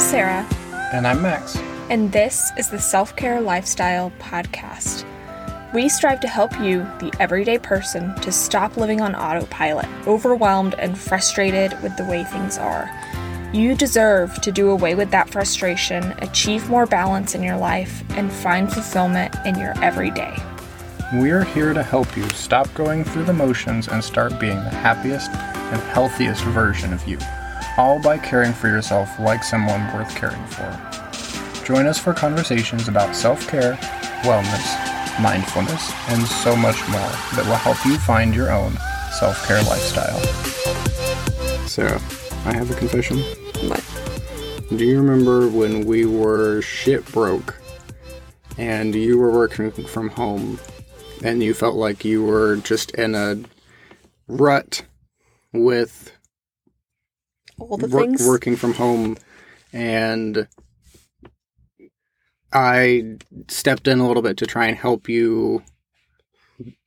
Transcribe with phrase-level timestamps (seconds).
[0.00, 0.46] Sarah,
[0.92, 1.56] And I'm Max.
[1.88, 5.04] and this is the Self Care Lifestyle Podcast.
[5.72, 10.98] We strive to help you, the everyday person, to stop living on autopilot, overwhelmed and
[10.98, 12.90] frustrated with the way things are.
[13.52, 18.32] You deserve to do away with that frustration, achieve more balance in your life, and
[18.32, 20.34] find fulfillment in your everyday.
[21.14, 25.30] We're here to help you stop going through the motions and start being the happiest
[25.30, 27.18] and healthiest version of you,
[27.80, 31.64] all by caring for yourself like someone worth caring for.
[31.64, 33.72] Join us for conversations about self care,
[34.20, 38.76] wellness, mindfulness, and so much more that will help you find your own
[39.18, 40.20] self care lifestyle.
[41.66, 42.02] Sarah,
[42.44, 43.16] I have a confession.
[43.66, 43.82] What?
[44.76, 47.58] Do you remember when we were shit broke
[48.58, 50.60] and you were working from home
[51.24, 53.40] and you felt like you were just in a
[54.28, 54.84] rut
[55.54, 56.12] with
[57.60, 58.26] All the work- things?
[58.26, 59.16] working from home
[59.72, 60.48] and
[62.52, 63.16] I
[63.48, 65.62] stepped in a little bit to try and help you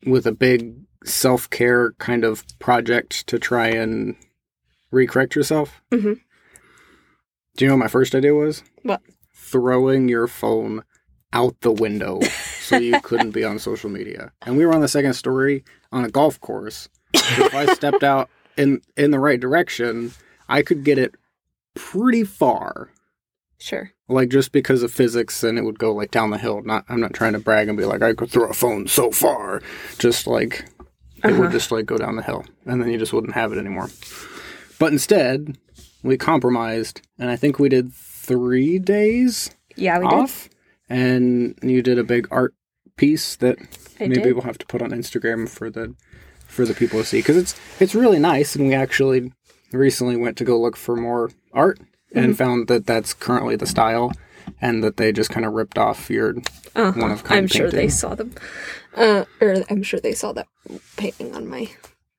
[0.06, 4.16] with a big self-care kind of project to try and
[4.94, 5.82] recorrect yourself.
[5.92, 6.20] Mhm.
[7.56, 8.64] Do you know what my first idea was?
[8.84, 9.02] What?
[9.34, 10.84] Throwing your phone
[11.32, 12.20] out the window
[12.62, 14.32] so you couldn't be on social media.
[14.46, 16.90] And we were on the second story on a golf course.
[17.16, 20.12] So if I stepped out in in the right direction,
[20.50, 21.16] I could get it
[21.76, 22.90] pretty far.
[23.60, 23.92] Sure.
[24.10, 26.62] Like just because of physics and it would go like down the hill.
[26.64, 29.10] Not I'm not trying to brag and be like I could throw a phone so
[29.12, 29.62] far.
[29.98, 30.66] Just like
[31.24, 31.42] it Uh-huh.
[31.42, 33.90] would just like go down the hill and then you just wouldn't have it anymore.
[34.80, 35.58] But instead,
[36.04, 40.50] we compromised and I think we did 3 days Yeah, we off
[40.90, 42.54] and you did a big art
[42.98, 43.58] piece that
[44.00, 44.34] I maybe did.
[44.34, 45.96] we'll have to put on Instagram for the
[46.46, 49.32] for the people to see because it's it's really nice and we actually
[49.74, 51.80] recently went to go look for more art
[52.14, 52.26] Mm-hmm.
[52.26, 54.12] and found that that's currently the style
[54.62, 56.36] and that they just kind of ripped off your.
[56.76, 56.92] Uh-huh.
[57.02, 58.34] one of kind I'm sure they saw them.
[58.96, 60.46] Uh, or I'm sure they saw that
[60.96, 61.72] painting on my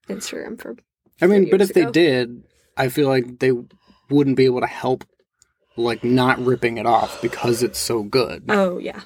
[0.09, 0.75] Instagram for
[1.23, 2.43] I mean but if they did
[2.77, 3.53] I feel like they
[4.11, 5.05] wouldn't be able to help
[5.77, 8.47] like not ripping it off because it's so good.
[8.49, 9.03] Oh yeah.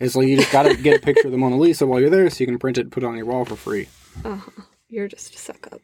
[0.00, 2.08] It's like you just got to get a picture of the Mona Lisa while you're
[2.08, 3.88] there so you can print it and put it on your wall for free.
[4.24, 4.62] Uh-huh.
[4.88, 5.82] You're just a suck up.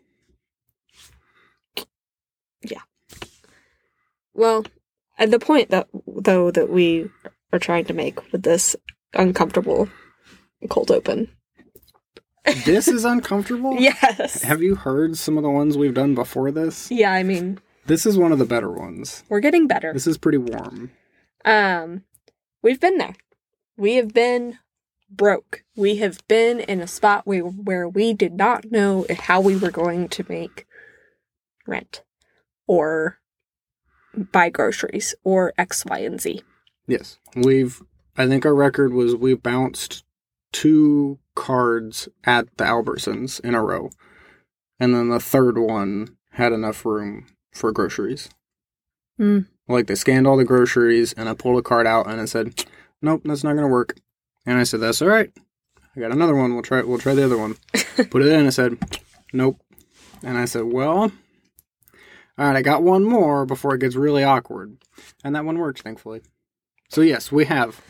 [2.63, 2.81] Yeah.
[4.35, 4.65] Well,
[5.19, 7.11] at the point that though that we
[7.53, 8.77] are trying to make with this
[9.15, 9.89] uncomfortable
[10.69, 11.29] cold open.
[12.65, 13.77] This is uncomfortable?
[13.79, 14.41] Yes.
[14.43, 16.91] Have you heard some of the ones we've done before this?
[16.91, 19.23] Yeah, I mean, This is one of the better ones.
[19.29, 19.93] we're getting better.
[19.93, 20.91] This is pretty warm.
[21.45, 22.05] Um,
[22.63, 23.17] we've been there.
[23.77, 24.59] We have been
[25.11, 25.63] broke.
[25.77, 29.71] We have been in a spot where, where we did not know how we were
[29.71, 30.67] going to make
[31.67, 32.03] rent
[32.69, 33.19] or
[34.15, 36.43] buy groceries or X, Y, and Z.
[36.87, 37.19] Yes.
[37.34, 37.83] We've,
[38.17, 40.05] I think our record was we bounced
[40.53, 43.91] two cards at the Albertsons in a row.
[44.81, 48.29] And then the third one had enough room for groceries.
[49.17, 49.41] Hmm.
[49.67, 52.65] Like they scanned all the groceries and I pulled a card out and it said,
[53.03, 53.97] Nope, that's not gonna work.
[54.47, 55.31] And I said, That's all right.
[55.95, 56.55] I got another one.
[56.55, 57.56] We'll try we'll try the other one.
[58.11, 58.79] Put it in, I said,
[59.33, 59.61] Nope.
[60.23, 61.11] And I said, Well,
[62.38, 64.76] all right, I got one more before it gets really awkward.
[65.25, 66.22] And that one worked, thankfully.
[66.88, 67.81] So yes, we have.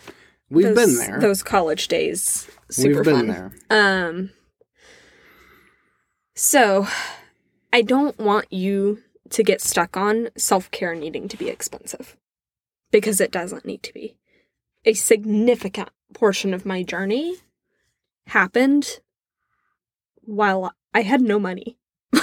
[0.50, 1.20] We've Those- been there.
[1.20, 3.26] Those college days, super We've been fun.
[3.28, 3.52] there.
[3.70, 4.30] Um.
[6.34, 6.86] So,
[7.72, 12.16] I don't want you to get stuck on self care needing to be expensive
[12.90, 14.16] because it doesn't need to be.
[14.84, 17.36] A significant portion of my journey
[18.28, 19.00] happened
[20.22, 21.76] while I had no money.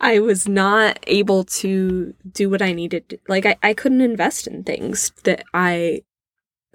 [0.00, 3.08] I was not able to do what I needed.
[3.10, 6.02] To, like, I, I couldn't invest in things that I.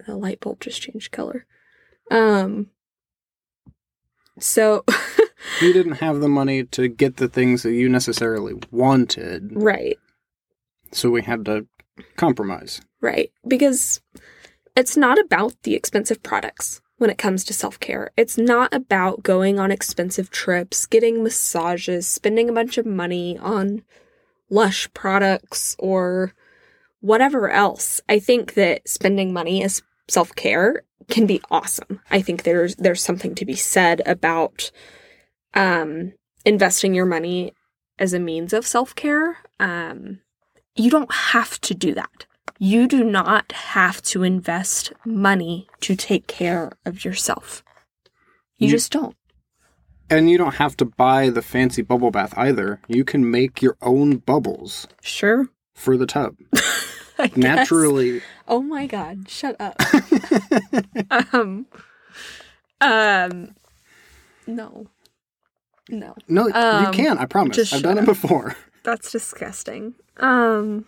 [0.05, 1.45] The light bulb just changed color.
[2.11, 2.67] Um,
[4.39, 4.85] so,
[5.61, 9.97] You didn't have the money to get the things that you necessarily wanted, right,
[10.91, 11.67] so we had to
[12.15, 12.81] compromise.
[13.01, 13.31] right.
[13.47, 14.01] Because
[14.75, 18.11] it's not about the expensive products when it comes to self care.
[18.17, 23.83] It's not about going on expensive trips, getting massages, spending a bunch of money on
[24.49, 26.33] lush products or
[27.01, 28.01] whatever else.
[28.09, 32.01] I think that spending money as self care can be awesome.
[32.09, 34.71] I think there's there's something to be said about
[35.53, 36.13] um
[36.45, 37.53] investing your money
[37.99, 39.37] as a means of self care.
[39.59, 40.19] Um
[40.75, 42.25] you don't have to do that.
[42.59, 47.63] You do not have to invest money to take care of yourself.
[48.57, 49.15] You, You- just don't.
[50.09, 52.79] And you don't have to buy the fancy bubble bath either.
[52.87, 55.49] You can make your own bubbles Sure.
[55.75, 56.35] for the tub.
[57.19, 57.35] I guess.
[57.37, 58.21] naturally.
[58.47, 59.75] Oh my god, shut up.
[61.33, 61.65] um
[62.79, 63.55] um
[64.45, 64.87] no.
[65.89, 66.15] No.
[66.27, 67.17] No, you Um, can.
[67.17, 67.73] I promise.
[67.73, 68.55] I've done shut it before.
[68.83, 69.95] That's disgusting.
[70.17, 70.85] Um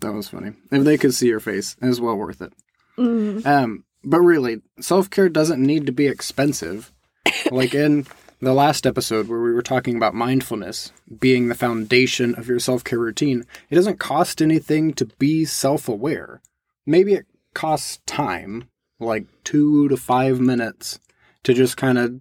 [0.00, 0.52] That was funny.
[0.70, 2.52] If they could see your face, it was well worth it.
[2.96, 6.92] mm, Um, but really, self care doesn't need to be expensive.
[7.50, 8.06] like in
[8.40, 12.84] the last episode where we were talking about mindfulness being the foundation of your self
[12.84, 16.40] care routine, it doesn't cost anything to be self aware.
[16.86, 18.68] Maybe it costs time,
[19.00, 21.00] like two to five minutes,
[21.42, 22.20] to just kind of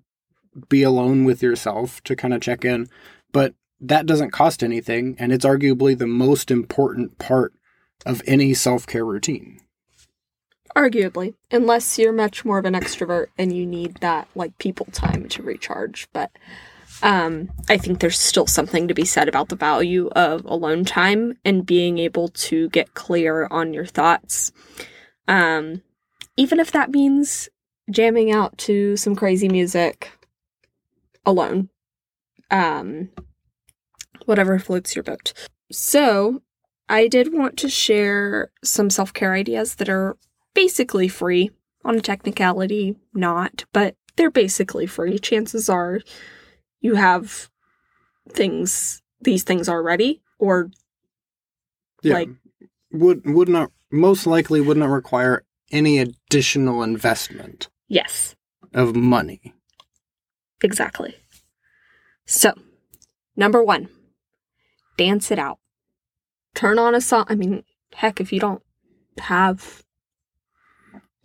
[0.70, 2.90] be alone with yourself to kind of check in.
[3.32, 7.54] But that doesn't cost anything, and it's arguably the most important part
[8.06, 9.60] of any self care routine.
[10.76, 15.28] arguably, unless you're much more of an extrovert and you need that like people time
[15.30, 16.32] to recharge, but
[17.04, 21.38] um I think there's still something to be said about the value of alone time
[21.46, 24.52] and being able to get clear on your thoughts.
[25.28, 25.82] Um
[26.38, 27.50] even if that means
[27.90, 30.12] jamming out to some crazy music
[31.26, 31.70] alone.
[32.52, 33.10] Um
[34.26, 35.34] whatever floats your boat.
[35.72, 36.42] So,
[36.89, 40.18] I did want to share some self-care ideas that are
[40.54, 41.51] basically free.
[41.86, 45.18] On a technicality not but they're basically free.
[45.19, 46.01] Chances are
[46.81, 47.50] you have
[48.30, 50.69] things these things already or
[52.04, 52.30] Like-
[52.92, 58.36] would would not most likely would not require any additional investment yes.
[58.74, 59.54] of money.
[60.62, 61.16] exactly.
[62.25, 62.51] So
[63.38, 63.88] number one
[64.98, 65.60] dance it out
[66.57, 67.63] turn on a song i mean
[67.94, 68.63] heck if you don't
[69.19, 69.83] have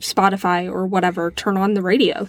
[0.01, 2.29] spotify or whatever turn on the radio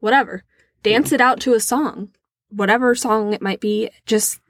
[0.00, 0.44] whatever.
[0.84, 2.10] Dance it out to a song
[2.50, 4.40] whatever song it might be just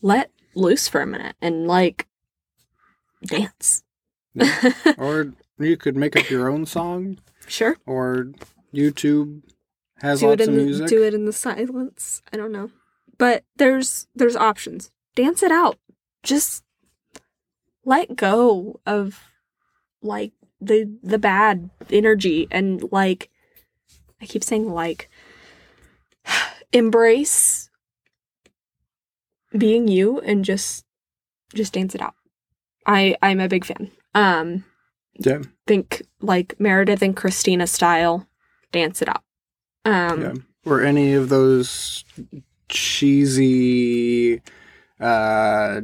[0.00, 2.06] let loose for a minute and like
[3.24, 3.82] dance.
[4.98, 7.18] Or you could make up your own song.
[7.46, 7.76] Sure.
[7.86, 8.32] Or
[8.74, 9.42] YouTube
[10.00, 10.86] has do it lots in of the, music.
[10.88, 12.22] do it in the silence.
[12.32, 12.70] I don't know.
[13.18, 14.90] But there's there's options.
[15.14, 15.78] Dance it out.
[16.22, 16.64] Just
[17.84, 19.20] let go of
[20.02, 23.30] like the the bad energy and like
[24.20, 25.10] i keep saying like
[26.72, 27.70] embrace
[29.56, 30.84] being you and just
[31.54, 32.14] just dance it out
[32.86, 34.64] i i'm a big fan um
[35.18, 35.42] Yeah.
[35.66, 38.26] think like meredith and cristina style
[38.70, 39.22] dance it out
[39.84, 40.32] um yeah.
[40.64, 42.04] Or any of those
[42.68, 44.40] cheesy
[45.00, 45.80] uh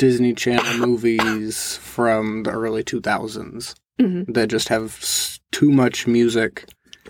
[0.00, 4.32] Disney Channel movies from the early 2000s mhm.
[4.32, 6.66] that just have too much music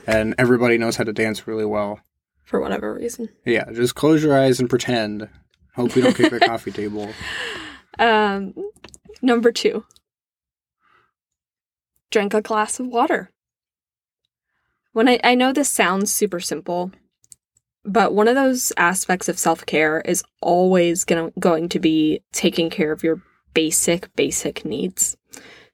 [0.08, 2.00] and everybody knows how to dance really well.
[2.42, 5.28] for whatever reason Yeah, just close your eyes and pretend.
[5.76, 7.08] Hope you don't kick the coffee table.
[7.96, 8.54] Um,
[9.22, 9.84] number two,
[12.10, 13.30] drink a glass of water.
[14.92, 16.90] When I, I know this sounds super simple,
[17.90, 22.70] but one of those aspects of self care is always gonna, going to be taking
[22.70, 23.20] care of your
[23.52, 25.16] basic, basic needs.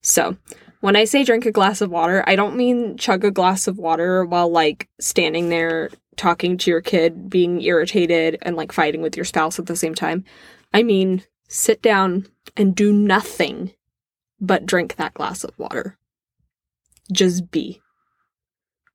[0.01, 0.37] So,
[0.81, 3.77] when I say drink a glass of water, I don't mean chug a glass of
[3.77, 9.15] water while like standing there talking to your kid, being irritated, and like fighting with
[9.15, 10.25] your spouse at the same time.
[10.73, 13.75] I mean, sit down and do nothing
[14.41, 15.99] but drink that glass of water.
[17.13, 17.83] Just be.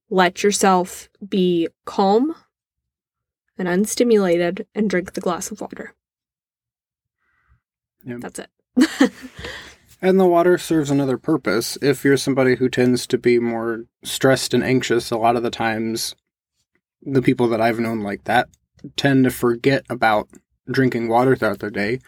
[0.10, 2.36] Let yourself be calm
[3.62, 5.94] and unstimulated and drink the glass of water.
[8.04, 8.20] Yep.
[8.20, 9.12] That's it.
[10.02, 11.78] And the water serves another purpose.
[11.80, 15.52] If you're somebody who tends to be more stressed and anxious, a lot of the
[15.52, 16.16] times,
[17.04, 18.50] the people that I've known like that
[18.96, 20.28] tend to forget about
[20.70, 22.00] drinking water throughout their day.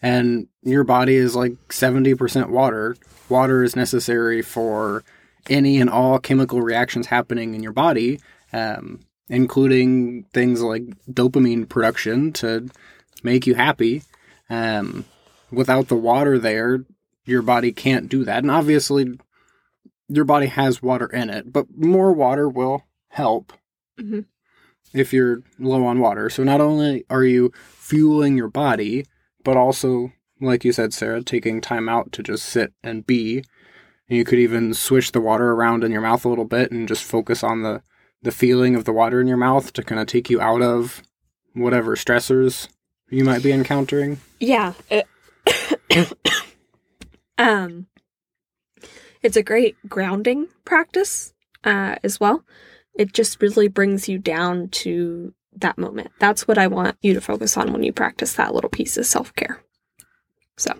[0.00, 2.96] And your body is like 70% water.
[3.28, 5.02] Water is necessary for
[5.48, 8.20] any and all chemical reactions happening in your body,
[8.52, 9.00] um,
[9.30, 12.68] including things like dopamine production to
[13.22, 14.02] make you happy.
[14.50, 15.04] Um,
[15.50, 16.84] without the water there,
[17.24, 18.38] your body can't do that.
[18.38, 19.18] And obviously,
[20.08, 23.52] your body has water in it, but more water will help
[23.98, 24.24] Mhm.
[24.92, 26.28] if you're low on water.
[26.28, 29.06] So not only are you fueling your body,
[29.44, 33.44] but also, like you said, Sarah, taking time out to just sit and be.
[34.08, 36.88] And you could even swish the water around in your mouth a little bit and
[36.88, 37.82] just focus on the,
[38.22, 41.02] the feeling of the water in your mouth to kind of take you out of
[41.54, 42.68] whatever stressors
[43.08, 44.20] you might be encountering.
[44.38, 44.74] Yeah.
[44.90, 45.06] It,
[47.38, 47.86] um,
[49.22, 51.32] it's a great grounding practice
[51.64, 52.44] uh, as well.
[52.94, 56.10] It just really brings you down to that moment.
[56.18, 59.06] That's what I want you to focus on when you practice that little piece of
[59.06, 59.62] self care.
[60.56, 60.74] So,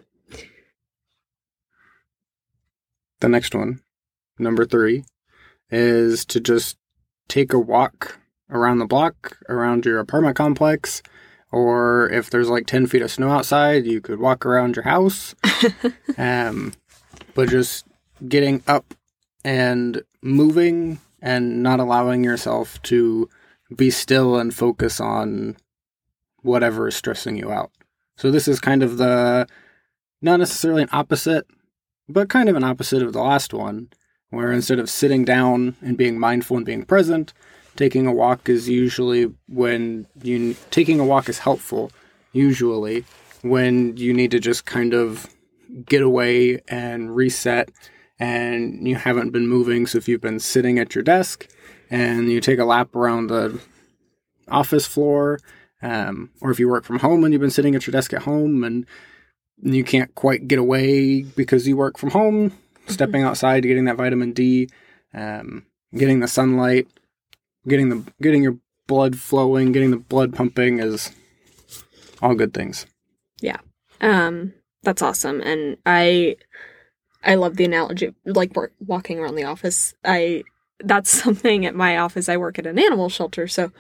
[3.20, 3.80] the next one,
[4.38, 5.04] number three,
[5.70, 6.76] is to just
[7.30, 8.18] take a walk
[8.50, 11.02] around the block, around your apartment complex,
[11.52, 15.34] or if there's like 10 feet of snow outside, you could walk around your house.
[16.18, 16.74] um,
[17.34, 17.86] but just
[18.28, 18.94] getting up
[19.44, 23.28] and moving and not allowing yourself to
[23.74, 25.56] be still and focus on
[26.42, 27.70] whatever is stressing you out.
[28.16, 29.46] So this is kind of the
[30.20, 31.46] not necessarily an opposite,
[32.08, 33.88] but kind of an opposite of the last one,
[34.30, 37.32] where instead of sitting down and being mindful and being present,
[37.76, 41.90] taking a walk is usually when you taking a walk is helpful
[42.32, 43.04] usually
[43.42, 45.26] when you need to just kind of
[45.86, 47.70] get away and reset
[48.18, 51.48] and you haven't been moving so if you've been sitting at your desk
[51.90, 53.58] and you take a lap around the
[54.48, 55.38] office floor
[55.82, 58.22] um, or if you work from home and you've been sitting at your desk at
[58.22, 58.86] home and
[59.62, 62.52] you can't quite get away because you work from home.
[62.86, 64.68] Stepping outside getting that vitamin d
[65.14, 66.86] um, getting the sunlight
[67.66, 71.12] getting the getting your blood flowing, getting the blood pumping is
[72.20, 72.86] all good things.
[73.40, 73.58] Yeah.
[74.00, 76.36] Um that's awesome and I
[77.22, 79.94] I love the analogy of like walking around the office.
[80.04, 80.44] I
[80.82, 82.28] that's something at my office.
[82.28, 83.70] I work at an animal shelter, so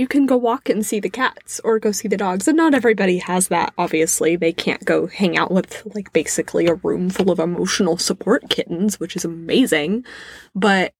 [0.00, 2.48] you can go walk and see the cats or go see the dogs.
[2.48, 4.34] And not everybody has that, obviously.
[4.34, 8.98] They can't go hang out with, like, basically a room full of emotional support kittens,
[8.98, 10.06] which is amazing.
[10.54, 10.94] But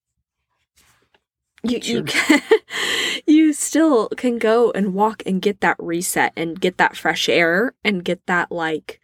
[1.63, 1.97] you sure.
[1.97, 2.43] you can,
[3.27, 7.73] you still can go and walk and get that reset and get that fresh air
[7.83, 9.01] and get that like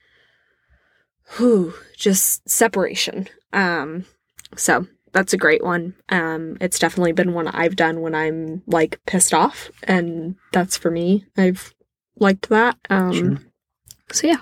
[1.36, 3.28] whew, just separation.
[3.52, 4.04] Um
[4.56, 4.86] so
[5.16, 5.94] that's a great one.
[6.10, 10.90] Um it's definitely been one I've done when I'm like pissed off and that's for
[10.90, 11.24] me.
[11.36, 11.74] I've
[12.18, 12.76] liked that.
[12.90, 13.38] Um sure.
[14.12, 14.40] so yeah.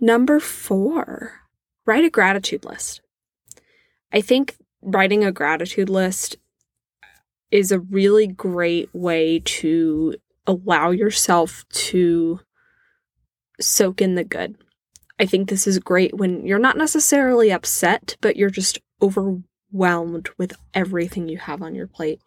[0.00, 1.32] Number 4.
[1.86, 3.00] Write a gratitude list.
[4.12, 6.36] I think writing a gratitude list
[7.50, 10.14] is a really great way to
[10.46, 12.40] allow yourself to
[13.60, 14.56] soak in the good.
[15.18, 18.78] I think this is great when you're not necessarily upset, but you're just
[19.68, 22.20] overwhelmed with everything you have on your plate.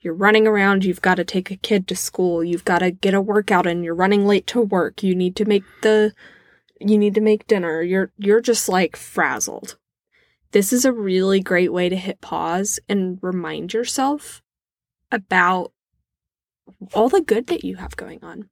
[0.00, 3.14] You're running around, you've got to take a kid to school, you've got to get
[3.14, 6.12] a workout and you're running late to work, you need to make the
[6.80, 7.82] you need to make dinner.
[7.82, 9.78] You're you're just like frazzled.
[10.52, 14.42] This is a really great way to hit pause and remind yourself
[15.10, 15.72] about
[16.92, 18.48] all the good that you have going on.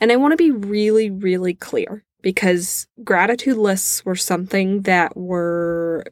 [0.00, 6.04] And I want to be really, really clear because gratitude lists were something that were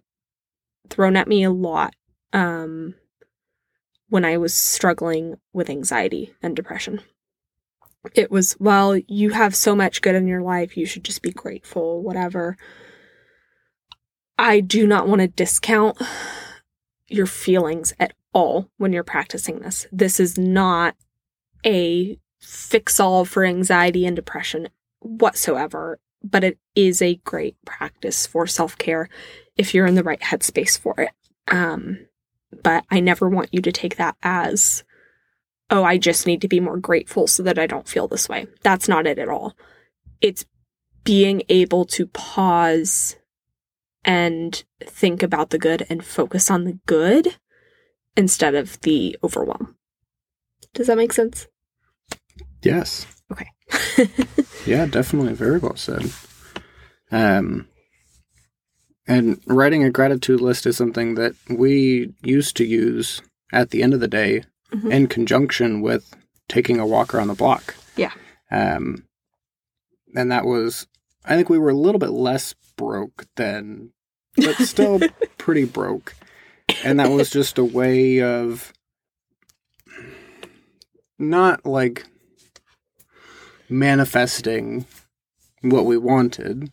[0.93, 1.95] thrown at me a lot
[2.33, 2.95] um,
[4.09, 7.01] when I was struggling with anxiety and depression.
[8.15, 11.33] It was, well, you have so much good in your life, you should just be
[11.33, 12.57] grateful, whatever.
[14.39, 15.97] I do not want to discount
[17.09, 19.87] your feelings at all when you're practicing this.
[19.93, 20.95] This is not
[21.65, 24.69] a fix all for anxiety and depression
[24.99, 29.09] whatsoever, but it is a great practice for self care
[29.57, 31.11] if you're in the right headspace for it.
[31.49, 32.07] Um,
[32.63, 34.85] but I never want you to take that as,
[35.71, 38.47] oh, I just need to be more grateful so that I don't feel this way.
[38.63, 39.57] That's not it at all.
[40.21, 40.45] It's
[41.05, 43.17] being able to pause
[44.05, 47.37] and think about the good and focus on the good
[48.17, 49.77] instead of the overwhelm.
[50.75, 51.47] Does that make sense?
[52.63, 53.07] Yes.
[53.31, 53.49] Okay.
[54.67, 55.35] yeah, definitely.
[55.35, 56.11] Very well said.
[57.11, 57.69] Um,
[59.07, 63.95] and writing a gratitude list is something that we used to use at the end
[63.95, 64.93] of the day mm-hmm.
[64.93, 66.15] in conjunction with
[66.49, 67.75] taking a walk around the block.
[67.97, 68.13] Yeah.
[68.51, 69.05] Um,
[70.15, 70.87] and that was,
[71.25, 73.93] I think we were a little bit less broke than,
[74.37, 75.01] but still
[75.39, 76.15] pretty broke
[76.85, 78.73] and that was just a way of
[81.19, 82.05] not like
[83.69, 84.87] manifesting
[85.63, 86.71] what we wanted,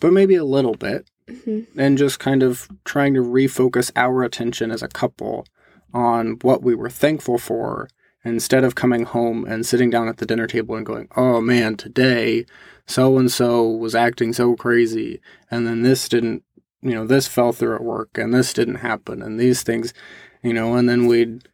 [0.00, 1.80] but maybe a little bit, mm-hmm.
[1.80, 5.46] and just kind of trying to refocus our attention as a couple
[5.94, 7.88] on what we were thankful for
[8.24, 11.76] instead of coming home and sitting down at the dinner table and going, oh man,
[11.76, 12.46] today
[12.86, 15.20] so and so was acting so crazy,
[15.50, 16.42] and then this didn't
[16.82, 19.94] you know, this fell through at work and this didn't happen and these things,
[20.42, 21.48] you know, and then we'd,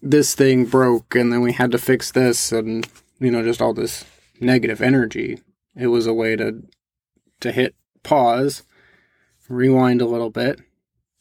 [0.00, 2.86] this thing broke and then we had to fix this and,
[3.18, 4.04] you know, just all this
[4.40, 5.40] negative energy.
[5.76, 6.62] It was a way to,
[7.40, 8.62] to hit pause,
[9.54, 10.60] rewind a little bit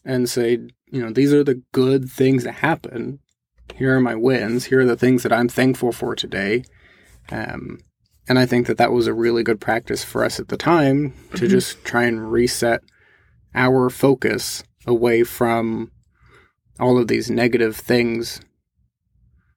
[0.05, 3.19] and say, you know, these are the good things that happen.
[3.75, 4.65] Here are my wins.
[4.65, 6.63] Here are the things that I'm thankful for today.
[7.31, 7.79] Um,
[8.27, 11.13] and I think that that was a really good practice for us at the time
[11.31, 11.47] to mm-hmm.
[11.47, 12.81] just try and reset
[13.55, 15.91] our focus away from
[16.79, 18.41] all of these negative things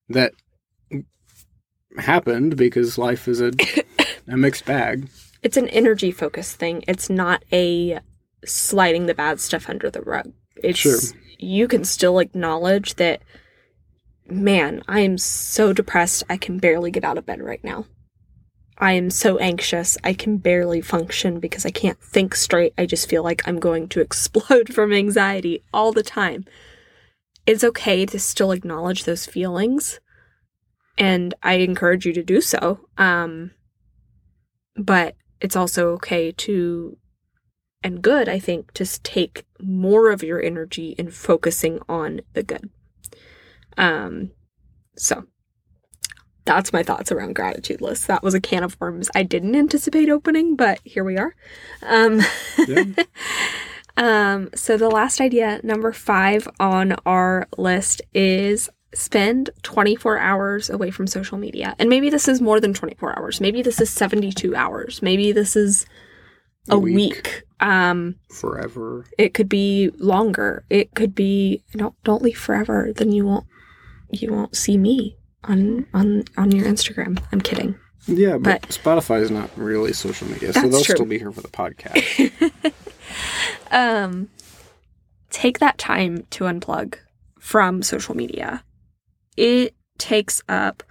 [0.08, 0.32] that
[1.98, 3.52] happened because life is a,
[4.28, 5.08] a mixed bag.
[5.42, 6.84] It's an energy focused thing.
[6.88, 8.00] It's not a
[8.44, 10.32] sliding the bad stuff under the rug.
[10.62, 10.98] It's Sure.
[11.38, 13.22] you can still acknowledge that
[14.28, 17.86] man, I am so depressed I can barely get out of bed right now.
[18.78, 22.74] I am so anxious I can barely function because I can't think straight.
[22.76, 26.44] I just feel like I'm going to explode from anxiety all the time.
[27.46, 30.00] It's okay to still acknowledge those feelings
[30.98, 32.80] and I encourage you to do so.
[32.98, 33.52] Um
[34.76, 36.98] but it's also okay to
[37.86, 42.68] and good, I think, to take more of your energy in focusing on the good.
[43.78, 44.32] Um,
[44.96, 45.28] so
[46.44, 48.06] that's my thoughts around gratitude lists.
[48.06, 51.36] That was a can of worms I didn't anticipate opening, but here we are.
[51.84, 52.22] Um,
[52.66, 52.84] Yeah.
[53.96, 60.90] um, so the last idea, number five on our list, is spend 24 hours away
[60.90, 61.76] from social media.
[61.78, 63.40] And maybe this is more than 24 hours.
[63.40, 65.02] Maybe this is 72 hours.
[65.02, 65.86] Maybe this is
[66.68, 66.94] a, week.
[67.14, 67.42] week.
[67.60, 69.06] Um, Forever.
[69.18, 70.64] it could be longer.
[70.70, 72.92] It could be don't don't leave forever.
[72.94, 73.46] Then you won't
[74.10, 77.22] you won't see me on on on your Instagram.
[77.32, 77.76] I'm kidding.
[78.08, 80.94] Yeah, but, But- Spotify is not really social media, so they'll true.
[80.94, 82.72] still be here for the podcast.
[83.70, 84.28] Um,
[85.30, 86.96] take that time to unplug
[87.38, 88.62] from social media.
[89.36, 90.82] It takes up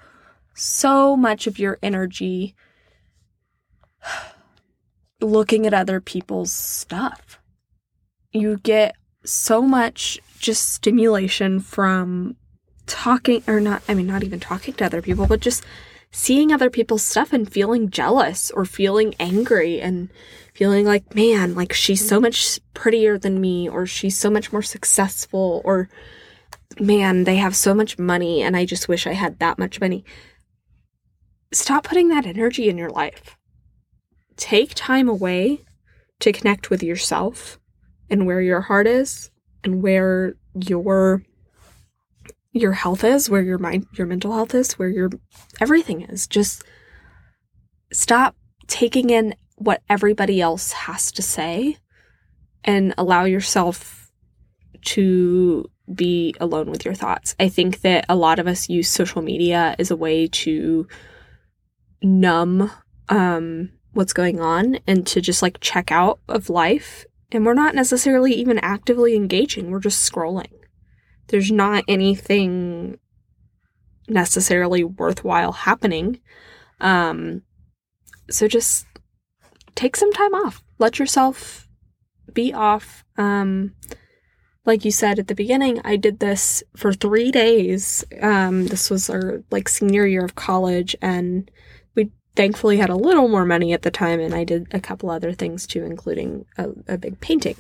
[0.54, 2.56] so much of your energy
[5.26, 7.40] looking at other people's stuff.
[8.32, 12.36] You get so much just stimulation from
[12.86, 15.64] talking, or not, I mean, not even talking to other people, but just
[16.12, 20.10] seeing other people's stuff and feeling jealous or feeling angry and
[20.54, 24.62] feeling like, man, like she's so much prettier than me, or she's so much more
[24.62, 25.90] successful, or
[26.80, 30.06] man, they have so much money and I just wish I had that much money.
[31.52, 33.38] Stop putting that energy in your life.
[34.38, 35.62] Take time away
[36.20, 37.60] to connect with yourself
[38.10, 39.32] and where your heart is
[39.64, 41.24] and where your
[42.52, 45.10] your health is, where your mind your mental health is, where your
[45.60, 46.28] everything is.
[46.28, 46.64] Just
[47.92, 48.36] stop
[48.68, 51.78] taking in what everybody else has to say
[52.64, 54.12] and allow yourself
[54.84, 57.36] to be alone with your thoughts.
[57.40, 60.88] I think that a lot of us use social media as a way to
[62.02, 62.72] numb
[63.10, 67.76] um what's going on and to just like check out of life and we're not
[67.76, 69.72] necessarily even actively engaging.
[69.72, 70.52] We're just scrolling.
[71.28, 73.00] There's not anything
[74.08, 76.20] necessarily worthwhile happening.
[76.80, 77.44] Um
[78.30, 78.86] so just
[79.76, 80.64] take some time off.
[80.78, 81.68] Let yourself
[82.34, 83.04] be off.
[83.18, 83.74] Um
[84.66, 88.04] like you said at the beginning, I did this for three days.
[88.22, 91.50] Um, this was our like senior year of college, and
[92.36, 95.34] thankfully had a little more money at the time, and I did a couple other
[95.34, 97.56] things too, including a, a big painting,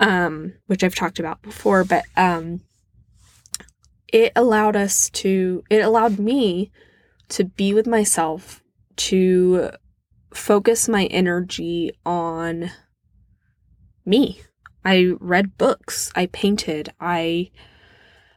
[0.00, 1.84] um, which I've talked about before.
[1.84, 2.60] But um,
[4.12, 6.70] it allowed us to, it allowed me
[7.30, 8.62] to be with myself,
[8.96, 9.70] to
[10.32, 12.70] focus my energy on
[14.04, 14.42] me.
[14.84, 17.50] I read books, I painted, I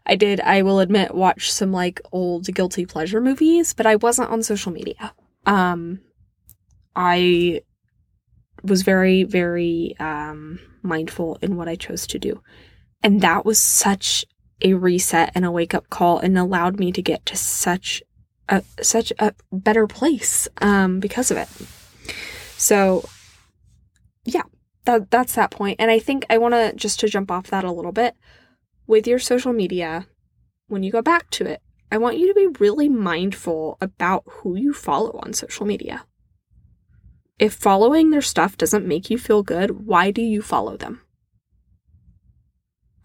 [0.10, 4.30] I did I will admit watch some like old guilty pleasure movies, but I wasn't
[4.30, 5.14] on social media.
[5.48, 6.02] Um
[6.96, 7.62] I
[8.64, 12.42] was very very um mindful in what I chose to do.
[13.02, 14.26] And that was such
[14.62, 18.04] a reset and a wake up call and allowed me to get to such
[18.50, 21.50] a such a better place um because of it.
[22.58, 23.08] So
[24.26, 24.44] yeah,
[24.86, 25.78] that that's that point.
[25.80, 28.16] And I think I want to just to jump off that a little bit
[28.88, 30.08] with your social media
[30.68, 31.62] when you go back to it.
[31.92, 36.06] I want you to be really mindful about who you follow on social media.
[37.40, 41.02] If following their stuff doesn't make you feel good, why do you follow them?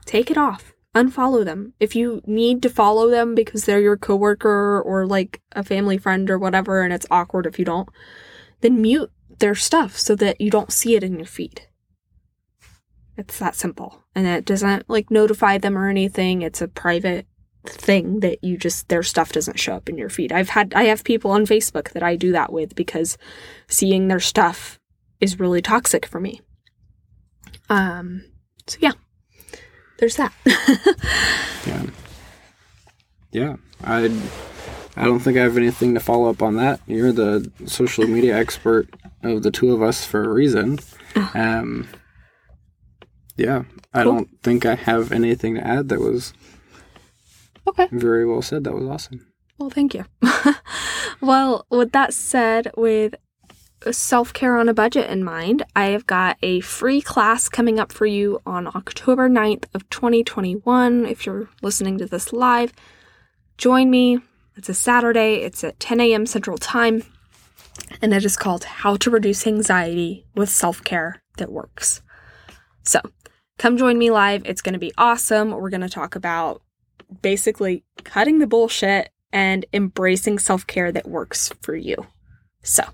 [0.04, 0.72] Take it off.
[0.94, 1.74] Unfollow them.
[1.80, 6.28] If you need to follow them because they're your coworker or like a family friend
[6.30, 7.88] or whatever and it's awkward if you don't,
[8.60, 11.62] then mute their stuff so that you don't see it in your feed.
[13.16, 14.04] It's that simple.
[14.14, 16.42] And it doesn't like notify them or anything.
[16.42, 17.26] It's a private
[17.66, 20.32] thing that you just their stuff doesn't show up in your feed.
[20.32, 23.16] I've had I have people on Facebook that I do that with because
[23.68, 24.78] seeing their stuff
[25.20, 26.40] is really toxic for me.
[27.68, 28.24] Um
[28.66, 28.92] so yeah.
[29.98, 30.32] There's that.
[31.66, 31.86] yeah.
[33.30, 33.56] Yeah.
[33.84, 34.10] I
[34.96, 36.80] I don't think I have anything to follow up on that.
[36.86, 38.88] You're the social media expert
[39.22, 40.78] of the two of us for a reason.
[41.34, 41.88] Um
[43.36, 43.62] Yeah,
[43.94, 44.12] I Cool.
[44.12, 45.88] don't think I have anything to add.
[45.88, 46.32] That was
[47.66, 47.88] Okay.
[47.92, 48.64] very well said.
[48.64, 49.26] That was awesome.
[49.58, 50.04] Well, thank you.
[51.20, 53.14] well, with that said, with
[53.90, 57.92] self care on a budget in mind, I have got a free class coming up
[57.92, 61.06] for you on October 9th of 2021.
[61.06, 62.72] If you're listening to this live,
[63.58, 64.20] join me.
[64.56, 66.26] It's a Saturday, it's at 10 a.m.
[66.26, 67.04] Central Time,
[68.02, 72.02] and it is called How to Reduce Anxiety with Self Care That Works.
[72.82, 73.00] So,
[73.58, 74.42] come join me live.
[74.44, 75.52] It's going to be awesome.
[75.52, 76.62] We're going to talk about
[77.20, 82.06] basically cutting the bullshit and embracing self care that works for you.
[82.62, 82.84] So,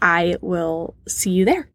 [0.00, 1.68] I will see you there.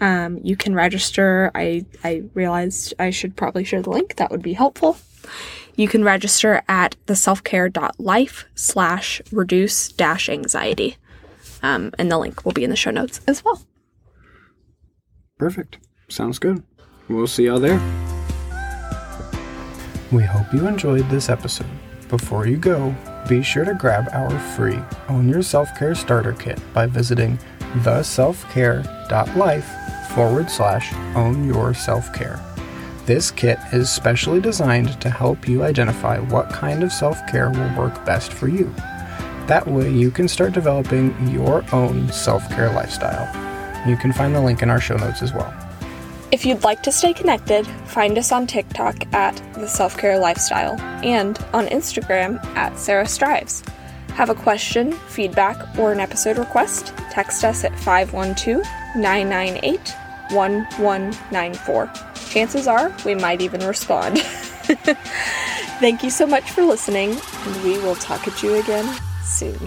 [0.00, 1.50] Um, you can register.
[1.54, 4.16] I I realized I should probably share the link.
[4.16, 4.96] That would be helpful.
[5.76, 10.96] You can register at theselfcare.life slash reduce dash anxiety.
[11.62, 13.62] Um, and the link will be in the show notes as well.
[15.38, 15.78] Perfect.
[16.08, 16.62] Sounds good.
[17.08, 17.80] We'll see y'all there.
[20.12, 21.70] We hope you enjoyed this episode.
[22.08, 22.92] Before you go,
[23.28, 27.38] be sure to grab our free Own Your Self Care Starter Kit by visiting
[27.84, 29.70] theselfcare.life
[30.12, 32.40] forward slash own your self care.
[33.06, 37.78] This kit is specially designed to help you identify what kind of self care will
[37.78, 38.74] work best for you.
[39.46, 43.28] That way, you can start developing your own self care lifestyle.
[43.88, 45.54] You can find the link in our show notes as well.
[46.32, 50.80] If you'd like to stay connected, find us on TikTok at The Self Care Lifestyle
[51.02, 53.64] and on Instagram at Sarah Strives.
[54.10, 56.92] Have a question, feedback, or an episode request?
[57.10, 58.62] Text us at 512
[58.94, 59.80] 998
[60.30, 61.92] 1194.
[62.30, 64.20] Chances are we might even respond.
[65.80, 67.10] Thank you so much for listening,
[67.44, 68.88] and we will talk at you again
[69.24, 69.58] soon.